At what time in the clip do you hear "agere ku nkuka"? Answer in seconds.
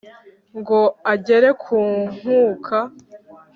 1.13-2.77